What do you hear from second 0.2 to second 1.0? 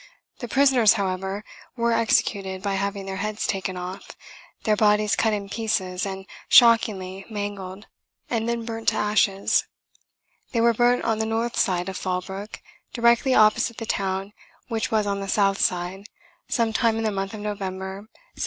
The prisoners,